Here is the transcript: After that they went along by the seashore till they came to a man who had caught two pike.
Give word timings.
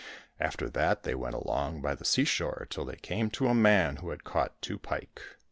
After 0.39 0.67
that 0.67 1.03
they 1.03 1.13
went 1.13 1.35
along 1.35 1.83
by 1.83 1.93
the 1.93 2.05
seashore 2.05 2.65
till 2.71 2.85
they 2.85 2.95
came 2.95 3.29
to 3.29 3.45
a 3.49 3.53
man 3.53 3.97
who 3.97 4.09
had 4.09 4.23
caught 4.23 4.59
two 4.59 4.79
pike. 4.79 5.21